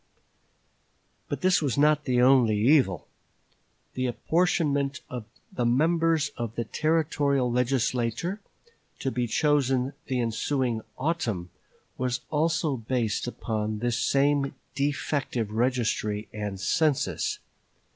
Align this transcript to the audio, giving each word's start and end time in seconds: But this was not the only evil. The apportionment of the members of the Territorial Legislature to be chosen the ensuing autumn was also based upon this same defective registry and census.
But 1.29 1.41
this 1.41 1.61
was 1.61 1.77
not 1.77 2.05
the 2.05 2.23
only 2.23 2.57
evil. 2.57 3.07
The 3.93 4.07
apportionment 4.07 5.01
of 5.11 5.25
the 5.53 5.63
members 5.63 6.29
of 6.37 6.55
the 6.55 6.63
Territorial 6.63 7.51
Legislature 7.51 8.41
to 8.97 9.11
be 9.11 9.27
chosen 9.27 9.93
the 10.07 10.19
ensuing 10.19 10.81
autumn 10.97 11.51
was 11.99 12.21
also 12.31 12.77
based 12.77 13.27
upon 13.27 13.77
this 13.77 13.99
same 13.99 14.55
defective 14.73 15.51
registry 15.51 16.27
and 16.33 16.59
census. 16.59 17.37